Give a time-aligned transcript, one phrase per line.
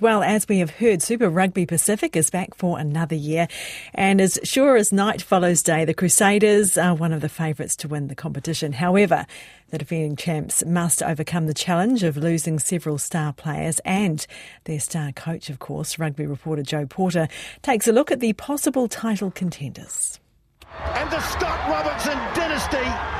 [0.00, 3.48] Well, as we have heard, Super Rugby Pacific is back for another year.
[3.92, 7.88] And as sure as night follows day, the Crusaders are one of the favourites to
[7.88, 8.74] win the competition.
[8.74, 9.26] However,
[9.70, 14.24] the defending champs must overcome the challenge of losing several star players and
[14.66, 15.98] their star coach, of course.
[15.98, 17.26] Rugby reporter Joe Porter
[17.62, 20.20] takes a look at the possible title contenders.
[20.94, 22.76] And the Scott Robertson dynasty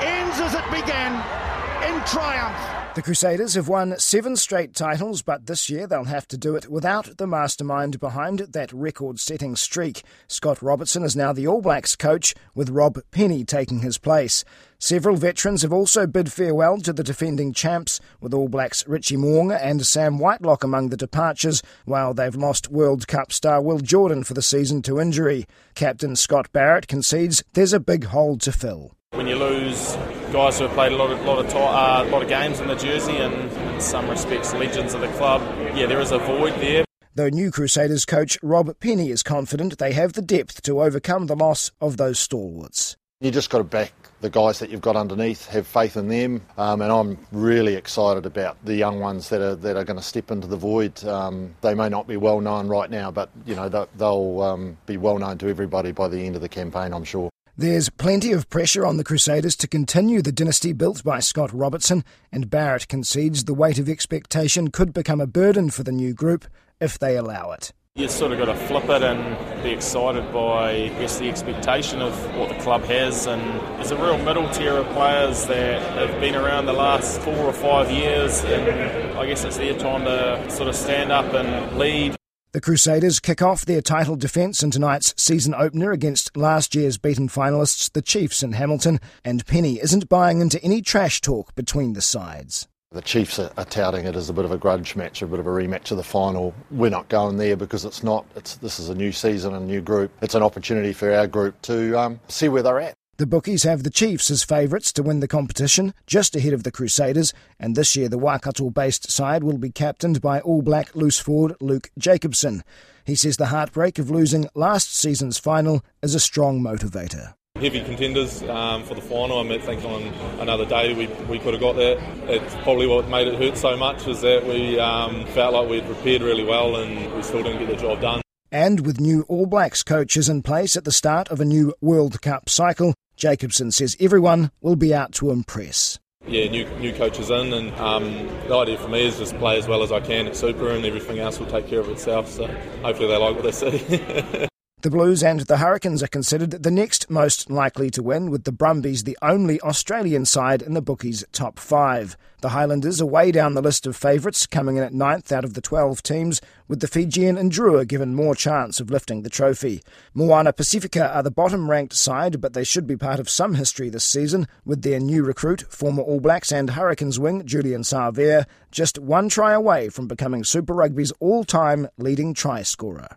[0.06, 1.47] ends as it began
[1.82, 2.78] in triumph.
[2.98, 6.68] The Crusaders have won seven straight titles, but this year they'll have to do it
[6.68, 10.02] without the mastermind behind that record setting streak.
[10.26, 14.44] Scott Robertson is now the All Blacks coach, with Rob Penney taking his place.
[14.80, 19.62] Several veterans have also bid farewell to the defending champs, with All Blacks Richie Mo'unga
[19.62, 24.34] and Sam Whitelock among the departures, while they've lost World Cup star Will Jordan for
[24.34, 25.46] the season to injury.
[25.76, 28.96] Captain Scott Barrett concedes there's a big hole to fill.
[29.12, 29.96] When you lose
[30.32, 32.74] guys who have played a lot of lot of, uh, lot of games in the
[32.74, 35.42] jersey and in some respects legends of the club,
[35.74, 36.84] yeah, there is a void there.
[37.14, 41.34] Though new Crusaders coach Rob Penney is confident they have the depth to overcome the
[41.34, 42.96] loss of those stalwarts.
[43.20, 46.42] You just got to back the guys that you've got underneath, have faith in them,
[46.56, 50.04] um, and I'm really excited about the young ones that are that are going to
[50.04, 51.04] step into the void.
[51.04, 54.96] Um, they may not be well known right now, but you know they'll um, be
[54.96, 57.30] well known to everybody by the end of the campaign, I'm sure.
[57.60, 62.04] There's plenty of pressure on the Crusaders to continue the dynasty built by Scott Robertson,
[62.30, 66.44] and Barrett concedes the weight of expectation could become a burden for the new group
[66.78, 67.72] if they allow it.
[67.96, 72.00] You've sort of got to flip it and be excited by, I guess, the expectation
[72.00, 73.26] of what the club has.
[73.26, 73.42] And
[73.76, 77.52] there's a real middle tier of players that have been around the last four or
[77.52, 82.17] five years, and I guess it's their time to sort of stand up and lead.
[82.52, 87.28] The Crusaders kick off their title defence in tonight's season opener against last year's beaten
[87.28, 92.00] finalists, the Chiefs in Hamilton, and Penney isn't buying into any trash talk between the
[92.00, 92.66] sides.
[92.90, 95.46] The Chiefs are, touting it as a bit of a grudge match, a bit of
[95.46, 96.54] a rematch of the final.
[96.70, 98.24] We're not going there because it's not.
[98.34, 100.10] It's, this is a new season, a new group.
[100.22, 102.94] It's an opportunity for our group to um, see where they're at.
[103.18, 106.70] The bookies have the Chiefs as favourites to win the competition, just ahead of the
[106.70, 111.18] Crusaders, and this year the Waikato based side will be captained by All Black loose
[111.18, 112.62] forward Luke Jacobson.
[113.04, 118.44] He says the heartbreak of losing last season's final is a strong motivator heavy contenders
[118.44, 119.40] um, for the final.
[119.40, 120.04] I think on
[120.38, 121.98] another day we, we could have got there.
[122.28, 125.84] It's probably what made it hurt so much was that we um, felt like we'd
[125.84, 128.22] prepared really well and we still didn't get the job done.
[128.52, 132.22] And with new All Blacks coaches in place at the start of a new World
[132.22, 135.98] Cup cycle, Jacobson says everyone will be out to impress.
[136.26, 139.66] Yeah, new new coaches in, and um, the idea for me is just play as
[139.66, 142.28] well as I can at Super, and everything else will take care of itself.
[142.28, 142.46] So
[142.82, 144.48] hopefully they like what they see.
[144.82, 148.52] The Blues and the Hurricanes are considered the next most likely to win, with the
[148.52, 152.16] Brumbies the only Australian side in the bookies' top five.
[152.42, 155.54] The Highlanders are way down the list of favourites, coming in at ninth out of
[155.54, 159.82] the 12 teams, with the Fijian and Drua given more chance of lifting the trophy.
[160.14, 163.88] Moana Pacifica are the bottom ranked side, but they should be part of some history
[163.88, 168.96] this season, with their new recruit, former All Blacks and Hurricanes wing Julian Savea, just
[168.96, 173.08] one try away from becoming Super Rugby's all time leading try scorer.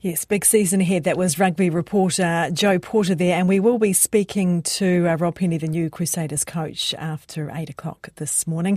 [0.00, 1.02] Yes, big season ahead.
[1.02, 5.34] That was rugby reporter Joe Porter there, and we will be speaking to uh, Rob
[5.34, 8.66] Penney, the new Crusaders coach, after eight o'clock this morning.